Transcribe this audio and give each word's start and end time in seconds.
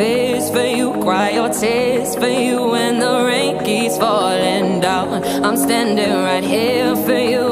fears 0.00 0.48
for 0.48 0.64
you, 0.64 0.92
cry 1.02 1.28
your 1.28 1.50
tears 1.50 2.14
for 2.14 2.26
you 2.26 2.56
when 2.68 3.00
the 3.00 3.22
rain 3.22 3.62
keeps 3.62 3.98
falling 3.98 4.80
down. 4.80 5.22
I'm 5.44 5.58
standing 5.58 6.14
right 6.28 6.42
here 6.42 6.96
for 6.96 7.18
you 7.32 7.44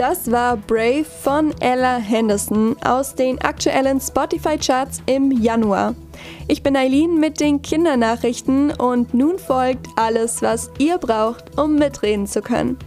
Das 0.00 0.30
war 0.30 0.56
Brave 0.56 1.04
von 1.04 1.52
Ella 1.60 1.98
Henderson 1.98 2.74
aus 2.82 3.14
den 3.14 3.38
aktuellen 3.42 4.00
Spotify-Charts 4.00 5.02
im 5.04 5.30
Januar. 5.30 5.94
Ich 6.48 6.62
bin 6.62 6.74
Eileen 6.74 7.20
mit 7.20 7.38
den 7.38 7.60
Kindernachrichten 7.60 8.70
und 8.70 9.12
nun 9.12 9.38
folgt 9.38 9.88
alles, 9.96 10.40
was 10.40 10.70
ihr 10.78 10.96
braucht, 10.96 11.58
um 11.58 11.74
mitreden 11.74 12.26
zu 12.26 12.40
können. 12.40 12.78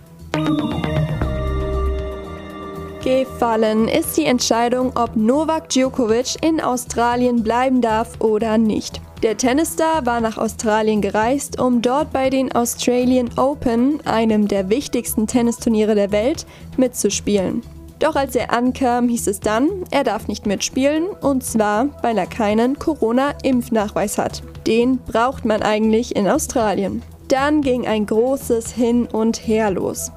Gefallen 3.03 3.87
ist 3.89 4.17
die 4.17 4.25
Entscheidung, 4.25 4.97
ob 4.97 5.15
Novak 5.15 5.69
Djokovic 5.69 6.43
in 6.43 6.59
Australien 6.59 7.43
bleiben 7.43 7.81
darf 7.81 8.19
oder 8.21 8.57
nicht. 8.57 8.99
Der 9.23 9.37
Tennisstar 9.37 10.05
war 10.05 10.19
nach 10.19 10.37
Australien 10.37 10.99
gereist, 10.99 11.57
um 11.57 11.81
dort 11.81 12.11
bei 12.11 12.29
den 12.29 12.51
Australian 12.51 13.29
Open, 13.37 14.05
einem 14.05 14.49
der 14.49 14.67
wichtigsten 14.67 15.27
Tennisturniere 15.27 15.95
der 15.95 16.11
Welt, 16.11 16.45
mitzuspielen. 16.75 17.61
Doch 17.99 18.17
als 18.17 18.35
er 18.35 18.51
ankam, 18.51 19.07
hieß 19.07 19.27
es 19.27 19.39
dann, 19.39 19.69
er 19.91 20.03
darf 20.03 20.27
nicht 20.27 20.45
mitspielen, 20.45 21.05
und 21.21 21.41
zwar, 21.41 21.87
weil 22.01 22.17
er 22.17 22.25
keinen 22.25 22.77
Corona-Impfnachweis 22.77 24.17
hat. 24.17 24.43
Den 24.67 24.97
braucht 24.97 25.45
man 25.45 25.61
eigentlich 25.61 26.17
in 26.17 26.27
Australien. 26.27 27.01
Dann 27.29 27.61
ging 27.61 27.87
ein 27.87 28.05
großes 28.05 28.73
Hin 28.73 29.05
und 29.05 29.47
Her 29.47 29.71
los. 29.71 30.11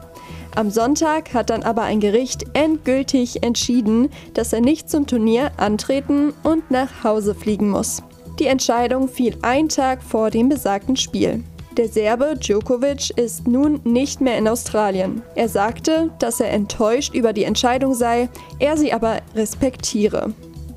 Am 0.57 0.69
Sonntag 0.71 1.33
hat 1.33 1.51
dann 1.51 1.63
aber 1.63 1.83
ein 1.83 2.01
Gericht 2.01 2.45
endgültig 2.55 3.45
entschieden, 3.45 4.09
dass 4.35 4.53
er 4.53 4.63
nicht 4.63 4.91
zum 4.91 5.07
Turnier 5.07 5.53
antreten 5.59 6.33
und 6.43 6.73
nach 6.73 7.05
Hause 7.05 7.37
fliegen 7.37 7.71
muss. 7.71 8.03
Die 8.39 8.47
Entscheidung 8.47 9.09
fiel 9.09 9.37
ein 9.43 9.69
Tag 9.69 10.03
vor 10.03 10.31
dem 10.31 10.49
besagten 10.49 10.97
Spiel. 10.97 11.43
Der 11.77 11.89
Serbe 11.89 12.35
Djokovic 12.39 13.11
ist 13.19 13.47
nun 13.47 13.81
nicht 13.85 14.21
mehr 14.21 14.39
in 14.39 14.49
Australien. 14.49 15.23
Er 15.35 15.49
sagte, 15.49 16.11
dass 16.19 16.41
er 16.41 16.51
enttäuscht 16.51 17.15
über 17.15 17.33
die 17.33 17.45
Entscheidung 17.45 17.95
sei, 17.95 18.29
er 18.59 18.77
sie 18.77 18.93
aber 18.93 19.19
respektiere. 19.35 20.33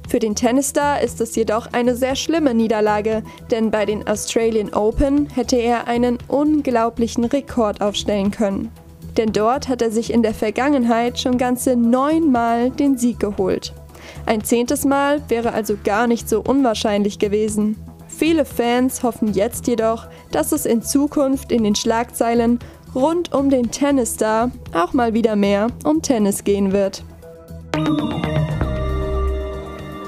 Für 0.10 0.20
den 0.20 0.36
Tennisstar 0.36 1.02
ist 1.02 1.22
es 1.22 1.36
jedoch 1.36 1.68
eine 1.72 1.96
sehr 1.96 2.16
schlimme 2.16 2.54
Niederlage, 2.54 3.24
denn 3.52 3.72
bei 3.72 3.86
den 3.86 4.08
Australian 4.08 4.74
Open 4.74 5.28
hätte 5.30 5.56
er 5.56 5.88
einen 5.88 6.18
unglaublichen 6.28 7.26
Rekord 7.26 7.80
aufstellen 7.82 8.32
können. 8.32 8.72
Denn 9.18 9.32
dort 9.32 9.68
hat 9.68 9.82
er 9.82 9.92
sich 9.92 10.12
in 10.12 10.24
der 10.24 10.34
Vergangenheit 10.34 11.20
schon 11.20 11.38
ganze 11.38 11.76
neunmal 11.76 12.72
den 12.72 12.98
Sieg 12.98 13.20
geholt. 13.20 13.74
Ein 14.26 14.44
zehntes 14.44 14.86
Mal 14.86 15.22
wäre 15.30 15.54
also 15.54 15.76
gar 15.84 16.08
nicht 16.08 16.30
so 16.30 16.42
unwahrscheinlich 16.42 17.20
gewesen. 17.20 17.76
Viele 18.08 18.44
Fans 18.46 19.04
hoffen 19.04 19.34
jetzt 19.34 19.68
jedoch, 19.68 20.08
dass 20.32 20.52
es 20.52 20.66
in 20.66 20.82
Zukunft 20.82 21.52
in 21.52 21.64
den 21.64 21.76
Schlagzeilen 21.76 22.60
rund 22.96 23.34
um 23.34 23.50
den 23.50 23.72
Tennisstar 23.72 24.52
auch 24.74 24.94
mal 24.94 25.14
wieder 25.14 25.36
mehr 25.36 25.68
um 25.84 26.02
Tennis 26.02 26.44
gehen 26.44 26.72
wird. 26.72 27.04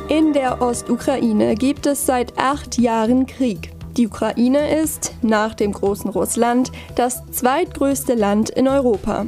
In 0.09 0.33
der 0.33 0.61
Ostukraine 0.61 1.55
gibt 1.55 1.85
es 1.85 2.05
seit 2.05 2.37
acht 2.37 2.77
Jahren 2.77 3.27
Krieg. 3.27 3.71
Die 3.97 4.07
Ukraine 4.07 4.77
ist, 4.81 5.13
nach 5.21 5.53
dem 5.53 5.71
großen 5.71 6.09
Russland, 6.09 6.71
das 6.95 7.25
zweitgrößte 7.31 8.13
Land 8.13 8.49
in 8.49 8.67
Europa. 8.67 9.25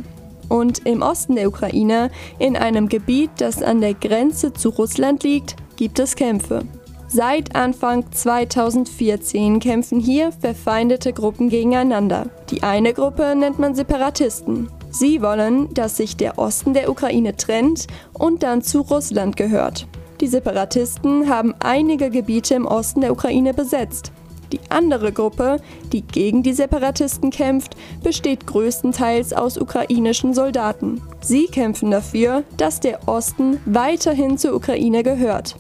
Und 0.50 0.86
im 0.86 1.02
Osten 1.02 1.36
der 1.36 1.48
Ukraine, 1.48 2.12
in 2.40 2.56
einem 2.56 2.90
Gebiet, 2.90 3.32
das 3.38 3.62
an 3.62 3.82
der 3.82 3.94
Grenze 3.94 4.54
zu 4.54 4.70
Russland 4.70 5.24
liegt, 5.24 5.56
gibt 5.76 6.00
es 6.00 6.16
Kämpfe. 6.16 6.64
Seit 7.08 7.56
Anfang 7.56 8.12
2014 8.12 9.60
kämpfen 9.60 10.00
hier 10.00 10.32
verfeindete 10.32 11.14
Gruppen 11.14 11.50
gegeneinander. 11.50 12.26
Die 12.50 12.64
eine 12.64 12.92
Gruppe 12.92 13.36
nennt 13.36 13.60
man 13.60 13.76
Separatisten. 13.76 14.70
Sie 14.90 15.22
wollen, 15.22 15.72
dass 15.76 15.98
sich 15.98 16.18
der 16.18 16.40
Osten 16.40 16.74
der 16.74 16.90
Ukraine 16.90 17.36
trennt 17.36 17.86
und 18.14 18.42
dann 18.42 18.64
zu 18.64 18.82
Russland 18.82 19.38
gehört. 19.38 19.88
Die 20.22 20.28
Separatisten 20.28 21.30
haben 21.30 21.54
einige 21.60 22.10
Gebiete 22.10 22.56
im 22.56 22.66
Osten 22.66 23.02
der 23.02 23.12
Ukraine 23.12 23.54
besetzt. 23.54 24.12
Die 24.54 24.60
andere 24.70 25.12
Gruppe, 25.12 25.58
die 25.92 26.04
gegen 26.04 26.44
die 26.44 26.54
Separatisten 26.54 27.32
kämpft, 27.32 27.76
besteht 28.04 28.46
größtenteils 28.46 29.34
aus 29.34 29.58
ukrainischen 29.58 30.36
Soldaten. 30.36 31.02
Sie 31.22 31.48
kämpfen 31.48 31.90
dafür, 31.90 32.44
dass 32.56 32.80
der 32.80 33.08
Osten 33.08 33.60
weiterhin 33.66 34.38
zur 34.38 34.54
Ukraine 34.54 35.02
gehört. 35.02 35.56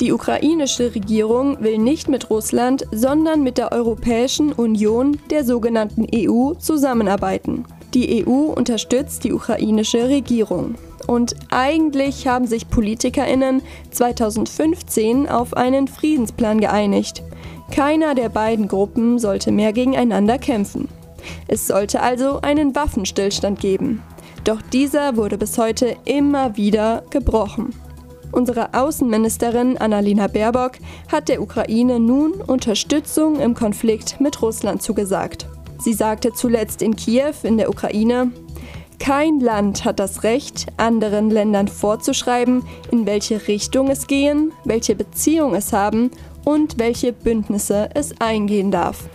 Die 0.00 0.12
ukrainische 0.12 0.96
Regierung 0.96 1.60
will 1.60 1.78
nicht 1.78 2.08
mit 2.08 2.28
Russland, 2.28 2.86
sondern 2.90 3.44
mit 3.44 3.56
der 3.56 3.70
Europäischen 3.70 4.52
Union, 4.52 5.18
der 5.30 5.44
sogenannten 5.44 6.04
EU, 6.12 6.54
zusammenarbeiten. 6.54 7.66
Die 7.94 8.26
EU 8.26 8.52
unterstützt 8.52 9.22
die 9.22 9.32
ukrainische 9.32 10.08
Regierung. 10.08 10.74
Und 11.06 11.36
eigentlich 11.50 12.26
haben 12.26 12.46
sich 12.46 12.68
Politikerinnen 12.68 13.62
2015 13.92 15.28
auf 15.28 15.56
einen 15.56 15.86
Friedensplan 15.88 16.60
geeinigt. 16.60 17.22
Keiner 17.70 18.14
der 18.14 18.28
beiden 18.28 18.68
Gruppen 18.68 19.18
sollte 19.18 19.52
mehr 19.52 19.72
gegeneinander 19.72 20.38
kämpfen. 20.38 20.88
Es 21.46 21.66
sollte 21.66 22.00
also 22.00 22.40
einen 22.40 22.74
Waffenstillstand 22.74 23.60
geben. 23.60 24.02
Doch 24.44 24.62
dieser 24.72 25.16
wurde 25.16 25.36
bis 25.36 25.58
heute 25.58 25.96
immer 26.04 26.56
wieder 26.56 27.02
gebrochen. 27.10 27.74
Unsere 28.32 28.74
Außenministerin 28.74 29.78
Annalena 29.78 30.26
Baerbock 30.26 30.72
hat 31.10 31.28
der 31.28 31.40
Ukraine 31.40 31.98
nun 31.98 32.32
Unterstützung 32.32 33.40
im 33.40 33.54
Konflikt 33.54 34.20
mit 34.20 34.40
Russland 34.42 34.82
zugesagt. 34.82 35.46
Sie 35.78 35.92
sagte 35.92 36.32
zuletzt 36.32 36.82
in 36.82 36.96
Kiew 36.96 37.34
in 37.42 37.56
der 37.56 37.70
Ukraine, 37.70 38.30
kein 38.98 39.40
Land 39.40 39.84
hat 39.84 40.00
das 40.00 40.24
Recht, 40.24 40.66
anderen 40.76 41.30
Ländern 41.30 41.68
vorzuschreiben, 41.68 42.64
in 42.90 43.06
welche 43.06 43.46
Richtung 43.48 43.88
es 43.88 44.06
gehen, 44.06 44.52
welche 44.64 44.94
Beziehung 44.96 45.54
es 45.54 45.72
haben 45.72 46.10
und 46.44 46.78
welche 46.78 47.12
Bündnisse 47.12 47.88
es 47.94 48.20
eingehen 48.20 48.70
darf. 48.70 49.08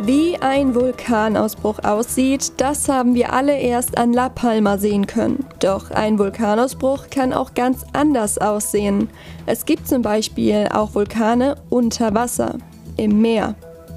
Wie 0.00 0.38
ein 0.40 0.74
Vulkanausbruch 0.74 1.80
aussieht, 1.84 2.52
das 2.56 2.88
haben 2.88 3.14
wir 3.14 3.32
alle 3.34 3.58
erst 3.58 3.98
an 3.98 4.14
La 4.14 4.30
Palma 4.30 4.78
sehen 4.78 5.06
können. 5.06 5.44
Doch 5.60 5.90
ein 5.90 6.18
Vulkanausbruch 6.18 7.10
kann 7.10 7.34
auch 7.34 7.52
ganz 7.52 7.84
anders 7.92 8.38
aussehen. 8.38 9.10
Es 9.44 9.66
gibt 9.66 9.86
zum 9.86 10.00
Beispiel 10.00 10.68
auch 10.72 10.94
Vulkane 10.94 11.56
unter 11.68 12.14
Wasser, 12.14 12.56
im 12.96 13.20
Meer. 13.20 13.54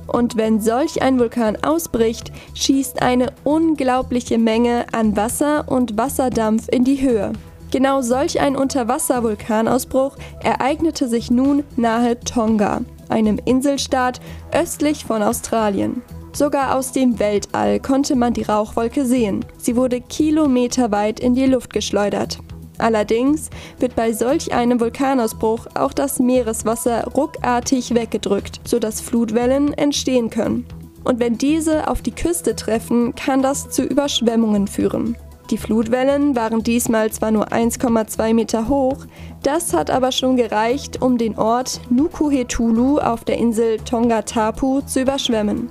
Und 0.07 0.35
wenn 0.35 0.59
solch 0.59 1.01
ein 1.01 1.17
Vulkan 1.17 1.55
ausbricht, 1.63 2.33
schießt 2.55 3.01
eine 3.01 3.31
unglaubliche 3.45 4.37
Menge 4.37 4.87
an 4.91 5.15
Wasser 5.15 5.71
und 5.71 5.97
Wasserdampf 5.97 6.67
in 6.67 6.83
die 6.83 7.01
Höhe. 7.01 7.31
Genau 7.71 8.01
solch 8.01 8.41
ein 8.41 8.57
Unterwasservulkanausbruch 8.57 10.17
ereignete 10.43 11.07
sich 11.07 11.31
nun 11.31 11.63
nahe 11.77 12.19
Tonga, 12.19 12.81
einem 13.07 13.39
Inselstaat 13.45 14.19
östlich 14.53 15.05
von 15.05 15.23
Australien. 15.23 16.01
Sogar 16.33 16.75
aus 16.75 16.91
dem 16.91 17.17
Weltall 17.19 17.79
konnte 17.79 18.15
man 18.15 18.33
die 18.33 18.43
Rauchwolke 18.43 19.05
sehen. 19.05 19.45
Sie 19.57 19.77
wurde 19.77 20.01
kilometerweit 20.01 21.21
in 21.21 21.33
die 21.33 21.45
Luft 21.45 21.71
geschleudert. 21.71 22.39
Allerdings 22.77 23.49
wird 23.79 23.95
bei 23.95 24.11
solch 24.11 24.53
einem 24.53 24.79
Vulkanausbruch 24.79 25.67
auch 25.75 25.93
das 25.93 26.19
Meereswasser 26.19 27.05
ruckartig 27.05 27.95
weggedrückt, 27.95 28.59
sodass 28.65 28.99
Flutwellen 28.99 29.73
entstehen 29.73 30.29
können. 30.29 30.65
Und 31.03 31.19
wenn 31.19 31.37
diese 31.37 31.87
auf 31.87 32.01
die 32.01 32.11
Küste 32.11 32.55
treffen, 32.55 33.15
kann 33.15 33.41
das 33.41 33.69
zu 33.69 33.83
Überschwemmungen 33.83 34.67
führen. 34.67 35.15
Die 35.51 35.57
Flutwellen 35.57 36.33
waren 36.37 36.63
diesmal 36.63 37.11
zwar 37.11 37.29
nur 37.29 37.49
1,2 37.49 38.33
Meter 38.33 38.69
hoch, 38.69 39.05
das 39.43 39.73
hat 39.73 39.91
aber 39.91 40.13
schon 40.13 40.37
gereicht, 40.37 41.01
um 41.01 41.17
den 41.17 41.37
Ort 41.37 41.81
Nukuhetulu 41.89 42.99
auf 42.99 43.25
der 43.25 43.37
Insel 43.37 43.77
Tongatapu 43.79 44.79
zu 44.79 45.01
überschwemmen. 45.01 45.67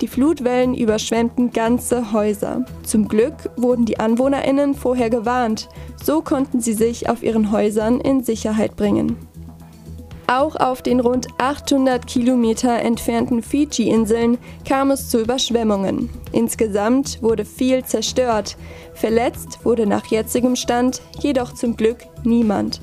Die 0.00 0.08
Flutwellen 0.08 0.74
überschwemmten 0.74 1.50
ganze 1.50 2.10
Häuser. 2.14 2.64
Zum 2.84 3.06
Glück 3.06 3.34
wurden 3.56 3.84
die 3.84 4.00
Anwohnerinnen 4.00 4.74
vorher 4.74 5.10
gewarnt, 5.10 5.68
so 6.02 6.22
konnten 6.22 6.60
sie 6.60 6.72
sich 6.72 7.10
auf 7.10 7.22
ihren 7.22 7.52
Häusern 7.52 8.00
in 8.00 8.24
Sicherheit 8.24 8.76
bringen. 8.76 9.27
Auch 10.30 10.56
auf 10.56 10.82
den 10.82 11.00
rund 11.00 11.26
800 11.38 12.06
Kilometer 12.06 12.80
entfernten 12.80 13.42
Fidschi-Inseln 13.42 14.36
kam 14.68 14.90
es 14.90 15.08
zu 15.08 15.22
Überschwemmungen. 15.22 16.10
Insgesamt 16.32 17.22
wurde 17.22 17.46
viel 17.46 17.82
zerstört. 17.82 18.58
Verletzt 18.92 19.64
wurde 19.64 19.86
nach 19.86 20.04
jetzigem 20.04 20.54
Stand 20.54 21.00
jedoch 21.20 21.54
zum 21.54 21.78
Glück 21.78 22.00
niemand. 22.24 22.82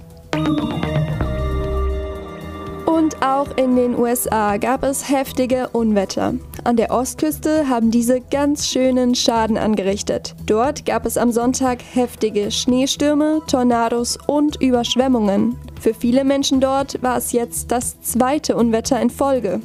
Und 2.95 3.21
auch 3.21 3.57
in 3.57 3.75
den 3.75 3.99
USA 3.99 4.55
gab 4.55 4.83
es 4.83 5.09
heftige 5.09 5.67
Unwetter. 5.73 6.35
An 6.63 6.77
der 6.77 6.91
Ostküste 6.91 7.67
haben 7.67 7.91
diese 7.91 8.21
ganz 8.21 8.69
schönen 8.69 9.15
Schaden 9.15 9.57
angerichtet. 9.57 10.33
Dort 10.45 10.85
gab 10.85 11.05
es 11.05 11.17
am 11.17 11.33
Sonntag 11.33 11.79
heftige 11.93 12.51
Schneestürme, 12.51 13.41
Tornados 13.47 14.17
und 14.27 14.61
Überschwemmungen. 14.61 15.57
Für 15.81 15.93
viele 15.93 16.23
Menschen 16.23 16.61
dort 16.61 17.03
war 17.03 17.17
es 17.17 17.33
jetzt 17.33 17.69
das 17.69 17.99
zweite 17.99 18.55
Unwetter 18.55 19.01
in 19.01 19.09
Folge. 19.09 19.59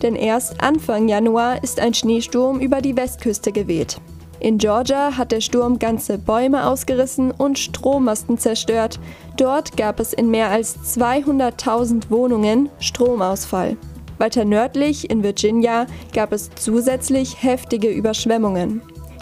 Denn 0.00 0.16
erst 0.16 0.62
Anfang 0.62 1.06
Januar 1.06 1.62
ist 1.62 1.80
ein 1.80 1.92
Schneesturm 1.92 2.60
über 2.60 2.80
die 2.80 2.96
Westküste 2.96 3.52
geweht. 3.52 4.00
In 4.40 4.56
Georgia 4.56 5.18
hat 5.18 5.32
der 5.32 5.42
Sturm 5.42 5.78
ganze 5.78 6.16
Bäume 6.16 6.66
ausgerissen 6.66 7.30
und 7.30 7.58
Strommasten 7.58 8.38
zerstört. 8.38 8.98
Dort 9.36 9.76
gab 9.76 10.00
es 10.00 10.14
in 10.14 10.30
mehr 10.30 10.48
als 10.48 10.78
200.000 10.96 12.08
Wohnungen 12.08 12.70
Stromausfall. 12.78 13.76
Weiter 14.16 14.46
nördlich 14.46 15.10
in 15.10 15.22
Virginia 15.22 15.86
gab 16.14 16.32
es 16.32 16.50
zusätzlich 16.54 17.42
heftige 17.42 17.88
Überschwemmungen. 17.88 18.80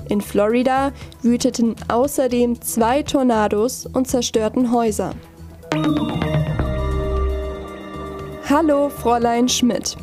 In 0.09 0.21
Florida 0.21 0.93
wüteten 1.23 1.75
außerdem 1.89 2.61
zwei 2.63 3.03
Tornados 3.03 3.87
und 3.87 4.07
zerstörten 4.07 4.73
Häuser. 4.73 5.15
Hallo, 8.49 8.89
Fräulein 8.89 9.49
Schmidt. 9.49 9.97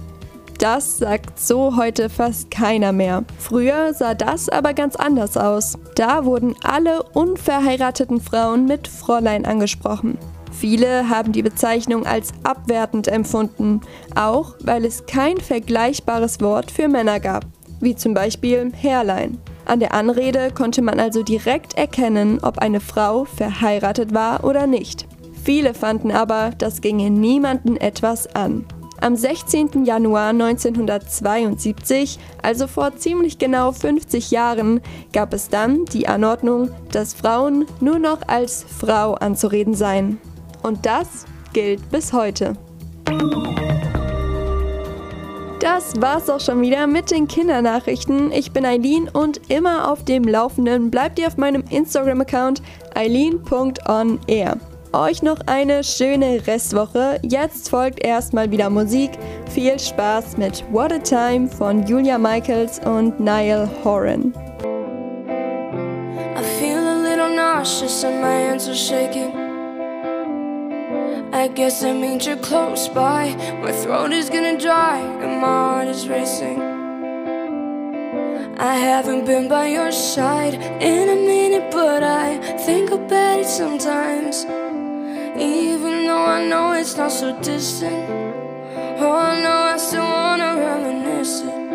Das 0.66 0.98
sagt 0.98 1.40
so 1.40 1.78
heute 1.78 2.10
fast 2.10 2.50
keiner 2.50 2.92
mehr. 2.92 3.24
Früher 3.38 3.94
sah 3.94 4.16
das 4.16 4.50
aber 4.50 4.74
ganz 4.74 4.96
anders 4.96 5.38
aus. 5.38 5.78
Da 5.94 6.26
wurden 6.26 6.56
alle 6.64 7.04
unverheirateten 7.04 8.20
Frauen 8.20 8.66
mit 8.66 8.88
Fräulein 8.88 9.46
angesprochen. 9.46 10.18
Viele 10.52 11.08
haben 11.08 11.34
die 11.34 11.44
Bezeichnung 11.44 12.08
als 12.08 12.34
abwertend 12.42 13.08
empfunden, 13.08 13.82
auch 14.16 14.56
weil 14.60 14.86
es 14.86 15.06
kein 15.06 15.38
vergleichbares 15.38 16.42
Wort 16.42 16.72
für 16.72 16.88
Männer 16.88 17.20
gab, 17.20 17.46
wie 17.80 17.96
zum 17.96 18.16
Beispiel 18.16 18.72
Herrlein. 18.76 19.38
An 19.66 19.80
der 19.80 19.94
Anrede 19.94 20.50
konnte 20.50 20.82
man 20.82 21.00
also 21.00 21.22
direkt 21.22 21.78
erkennen, 21.78 22.40
ob 22.42 22.58
eine 22.58 22.80
Frau 22.80 23.26
verheiratet 23.26 24.16
war 24.16 24.44
oder 24.44 24.66
nicht. 24.66 25.06
Viele 25.44 25.76
fanden 25.76 26.10
aber, 26.10 26.50
das 26.58 26.82
ginge 26.82 27.12
niemanden 27.12 27.78
etwas 27.78 28.26
an. 28.36 28.66
Am 29.02 29.16
16. 29.16 29.86
Januar 29.86 30.30
1972, 30.30 32.18
also 32.42 32.68
vor 32.68 32.96
ziemlich 32.96 33.38
genau 33.38 33.72
50 33.72 34.32
Jahren, 34.32 34.82
gab 35.12 35.34
es 35.34 35.50
dann 35.50 35.86
die 35.86 36.08
Anordnung, 36.08 36.70
dass 36.92 37.14
Frauen 37.14 37.66
nur 37.82 38.00
noch 38.00 38.20
als 38.28 38.64
Frau 38.64 39.14
anzureden 39.14 39.74
seien. 39.74 40.20
Und 40.64 40.86
das 40.86 41.25
gilt 41.54 41.90
bis 41.92 42.14
heute. 42.14 42.56
Das 45.60 46.00
war's 46.00 46.30
auch 46.30 46.40
schon 46.40 46.62
wieder 46.62 46.86
mit 46.86 47.12
den 47.12 47.28
Kindernachrichten. 47.28 48.32
Ich 48.32 48.52
bin 48.52 48.66
Eileen 48.66 49.10
und 49.10 49.50
immer 49.50 49.92
auf 49.92 50.06
dem 50.06 50.24
Laufenden 50.24 50.92
bleibt 50.92 51.18
ihr 51.18 51.28
auf 51.28 51.38
meinem 51.38 51.64
Instagram-Account 51.70 52.62
eileen.onair. 52.94 54.58
Euch 54.96 55.22
noch 55.22 55.40
eine 55.46 55.84
schöne 55.84 56.48
Restwoche. 56.48 57.20
Jetzt 57.22 57.70
folgt 57.70 58.02
erstmal 58.06 58.50
wieder 58.50 58.70
Musik. 58.70 59.12
Viel 59.50 59.78
Spaß 59.78 60.38
mit 60.38 60.64
What 60.72 60.94
a 60.94 61.00
Time 61.00 61.50
von 61.50 61.86
Julia 61.86 62.18
Michaels 62.18 62.80
und 62.80 63.20
Niall 63.20 63.70
Horan. 63.84 64.34
I 66.38 66.44
feel 66.58 66.78
a 66.78 66.96
little 67.04 67.36
nauseous 67.36 68.06
and 68.06 68.22
my 68.22 68.48
hands 68.48 68.70
are 68.70 68.74
shaking. 68.74 69.34
I 71.34 71.50
guess 71.50 71.84
it 71.84 71.96
means 71.96 72.25
you're 72.25 72.38
close 72.38 72.88
by. 72.88 73.36
My 73.62 73.74
throat 73.74 74.14
is 74.14 74.30
gonna 74.30 74.58
dry 74.58 75.02
and 75.22 75.42
my 75.42 75.48
heart 75.48 75.90
is 75.90 76.08
racing. 76.08 76.62
I 78.58 78.75
haven't 78.75 79.25
been 79.25 79.50
by 79.50 79.68
your 79.68 79.92
side 79.92 80.54
in 80.80 81.10
a 81.10 81.16
minute, 81.16 81.70
but 81.70 82.02
I 82.02 82.38
think 82.60 82.92
about 82.92 83.40
it 83.40 83.48
sometimes. 83.48 84.46
Even 85.38 86.06
though 86.06 86.25
I 86.25 86.48
know 86.48 86.72
it's 86.72 86.96
not 86.96 87.12
so 87.12 87.38
distant. 87.42 88.10
Oh 88.98 89.42
no, 89.44 89.56
I 89.74 89.77
still 89.77 90.01
wanna 90.01 90.56
reminisce 90.56 91.42
it. 91.42 91.65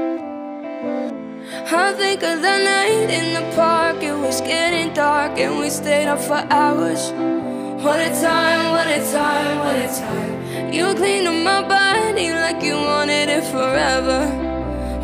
I 1.70 1.92
think 1.92 2.22
of 2.22 2.40
the 2.40 2.56
night 2.72 3.10
in 3.10 3.34
the 3.34 3.54
park, 3.54 4.02
it 4.02 4.16
was 4.16 4.40
getting 4.40 4.94
dark, 4.94 5.38
and 5.38 5.58
we 5.58 5.68
stayed 5.68 6.06
up 6.06 6.20
for 6.20 6.42
hours. 6.48 7.12
What 7.84 8.00
a 8.00 8.08
time, 8.18 8.72
what 8.72 8.86
a 8.86 9.00
time, 9.12 9.58
what 9.58 9.76
a 9.76 9.88
time. 9.88 10.72
You 10.72 10.94
cleaned 10.94 11.28
up 11.28 11.34
my 11.44 11.60
body 11.60 12.32
like 12.32 12.62
you 12.62 12.76
wanted 12.76 13.28
it 13.28 13.44
forever. 13.44 14.26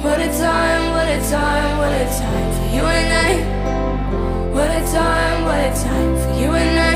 What 0.00 0.18
a 0.18 0.28
time, 0.28 0.92
what 0.92 1.08
a 1.08 1.20
time, 1.28 1.76
what 1.76 1.92
a 1.92 2.06
time 2.06 2.52
for 2.56 2.66
you 2.74 2.84
and 2.98 3.12
I. 3.26 3.32
What 4.54 4.70
a 4.70 4.82
time, 4.90 5.44
what 5.44 5.60
a 5.60 5.72
time 5.84 6.16
for 6.16 6.40
you 6.40 6.50
and 6.52 6.78
I. 6.80 6.95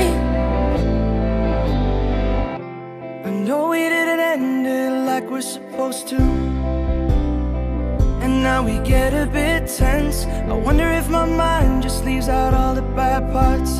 we're 5.31 5.39
supposed 5.39 6.09
to. 6.09 6.17
And 8.21 8.43
now 8.43 8.61
we 8.61 8.79
get 8.79 9.13
a 9.13 9.25
bit 9.25 9.65
tense. 9.65 10.25
I 10.25 10.53
wonder 10.53 10.91
if 10.91 11.09
my 11.09 11.25
mind 11.25 11.83
just 11.83 12.03
leaves 12.03 12.27
out 12.27 12.53
all 12.53 12.75
the 12.75 12.81
bad 12.81 13.31
parts. 13.31 13.77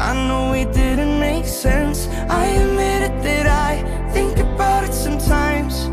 I 0.00 0.12
know 0.26 0.52
it 0.52 0.72
didn't 0.72 1.20
make 1.20 1.46
sense. 1.46 2.08
I 2.28 2.44
admit 2.46 3.02
it 3.08 3.22
that 3.22 3.46
I 3.46 3.72
think 4.12 4.38
about 4.38 4.82
it 4.82 4.92
sometimes. 4.92 5.84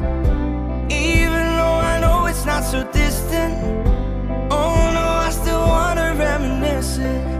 Even 0.91 1.45
though 1.59 1.79
I 1.93 1.99
know 2.01 2.25
it's 2.25 2.43
not 2.43 2.63
so 2.63 2.79
distant. 2.91 3.53
Oh 4.49 4.77
no, 4.97 5.05
I 5.27 5.29
still 5.29 5.61
wanna 5.61 6.15
reminisce 6.17 6.97
it. 6.97 7.30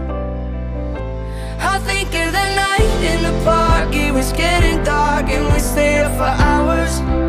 It 3.94 4.12
was 4.12 4.32
getting 4.32 4.82
dark 4.84 5.28
And 5.28 5.52
we 5.52 5.60
stayed 5.60 6.00
up 6.00 6.12
for 6.16 6.42
hours. 6.42 7.21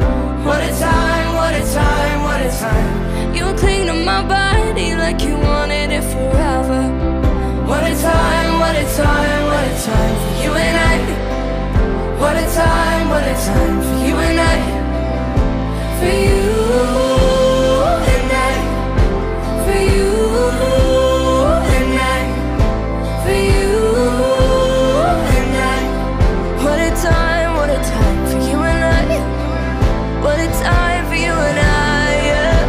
Time 30.74 31.06
for 31.12 31.20
you 31.26 31.36
and 31.50 31.60
I. 31.60 32.08
Yeah. 32.30 32.62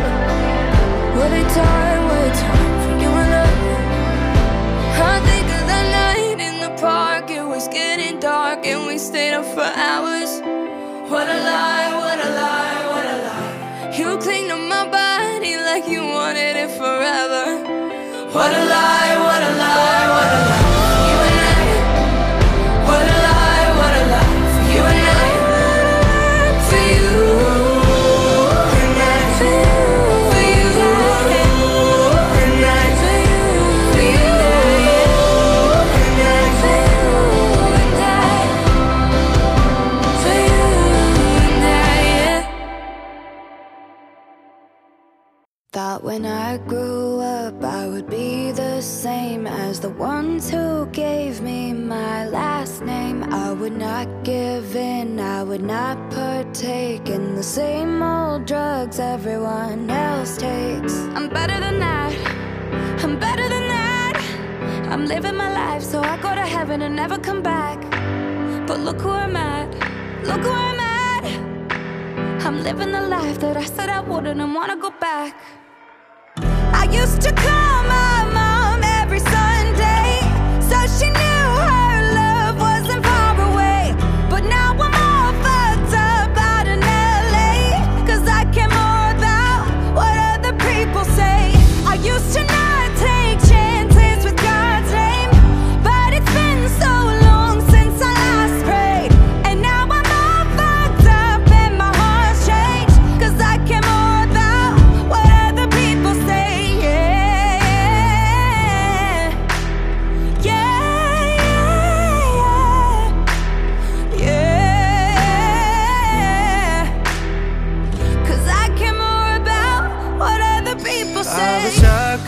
What 1.16 1.32
a 1.42 1.44
time, 1.62 2.02
what 2.08 2.22
a 2.28 2.32
time 2.46 2.76
for 2.84 2.94
you 3.02 3.10
and 3.22 3.34
I. 3.42 3.48
I 5.12 5.16
think 5.28 5.46
of 5.58 5.64
the 5.72 5.82
night 6.00 6.38
in 6.48 6.54
the 6.64 6.72
park, 6.80 7.26
it 7.30 7.46
was 7.54 7.64
getting 7.68 8.20
dark, 8.20 8.66
and 8.66 8.80
we 8.88 8.96
stayed 8.98 9.34
up 9.40 9.46
for 9.56 9.68
hours. 9.88 10.30
What 11.12 11.26
a 11.36 11.38
lie, 11.50 11.90
what 12.00 12.18
a 12.26 12.30
lie, 12.40 12.82
what 12.92 13.06
a 13.14 13.16
lie. 13.26 13.54
You 13.98 14.08
up 14.54 14.62
my 14.74 14.84
body 15.00 15.54
like 15.70 15.86
you 15.94 16.02
wanted 16.16 16.54
it 16.64 16.70
forever. 16.80 17.44
What 18.36 18.52
a 18.60 18.64
lie, 18.74 19.14
what 19.26 19.42
a 19.50 19.52
lie, 19.62 20.06
what 20.14 20.30
a 20.36 20.40
lie. 20.48 20.63
Drugs 58.84 58.98
everyone 58.98 59.88
else 59.90 60.36
takes. 60.36 60.94
I'm 61.16 61.28
better 61.28 61.58
than 61.58 61.78
that, 61.78 62.12
I'm 63.02 63.18
better 63.18 63.48
than 63.48 63.68
that. 63.68 64.16
I'm 64.90 65.06
living 65.06 65.36
my 65.36 65.50
life 65.52 65.82
so 65.82 66.02
I 66.02 66.16
go 66.18 66.34
to 66.34 66.42
heaven 66.42 66.82
and 66.82 66.94
never 66.94 67.18
come 67.18 67.42
back. 67.42 67.80
But 68.66 68.80
look 68.80 69.00
who 69.00 69.10
I'm 69.10 69.36
at, 69.36 69.68
look 70.24 70.42
who 70.42 70.50
I'm 70.50 70.80
at. 70.80 71.24
I'm 72.46 72.62
living 72.62 72.92
the 72.92 73.00
life 73.00 73.40
that 73.40 73.56
I 73.56 73.64
said 73.64 73.88
I 73.88 74.00
wouldn't 74.00 74.40
and 74.40 74.54
wanna 74.54 74.76
go 74.76 74.90
back. 74.90 75.34
I 76.82 76.84
used 76.92 77.22
to 77.22 77.32
call 77.32 77.82
my 77.84 78.30
mom 78.34 78.53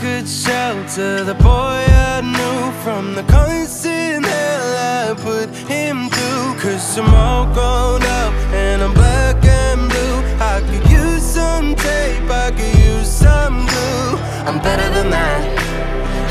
could 0.07 0.27
shelter 0.27 1.23
the 1.23 1.33
boy 1.35 1.79
I 2.13 2.21
knew 2.35 2.59
from 2.83 3.13
the 3.13 3.23
constant 3.23 4.25
hell 4.25 4.69
I 4.99 5.13
put 5.29 5.49
him 5.73 6.09
through. 6.09 6.47
Cause 6.63 6.97
I'm 6.97 7.13
all 7.13 7.45
grown 7.57 8.01
up 8.21 8.33
and 8.63 8.77
I'm 8.85 8.93
black 8.93 9.37
and 9.43 9.81
blue. 9.91 10.17
I 10.53 10.55
could 10.67 10.85
use 10.89 11.23
some 11.37 11.75
tape, 11.75 12.29
I 12.45 12.49
could 12.57 12.75
use 12.91 13.09
some 13.25 13.55
glue. 13.71 14.09
I'm 14.47 14.59
better 14.67 14.89
than 14.97 15.09
that, 15.17 15.41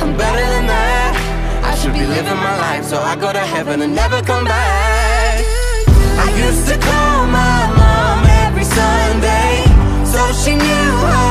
I'm 0.02 0.12
better 0.24 0.46
than 0.54 0.66
that. 0.74 1.12
I 1.70 1.72
should 1.78 1.92
be 1.92 2.06
living 2.16 2.40
my 2.48 2.56
life 2.66 2.84
so 2.84 2.98
I 2.98 3.14
go 3.24 3.30
to 3.32 3.44
heaven 3.54 3.82
and 3.82 3.94
never 3.94 4.22
come 4.22 4.44
back. 4.44 5.44
I 6.24 6.28
used 6.46 6.64
to 6.70 6.76
call 6.88 7.26
my 7.40 7.60
mom 7.80 8.20
every 8.44 8.66
Sunday, 8.78 9.52
so 10.12 10.20
she 10.42 10.52
knew 10.64 11.25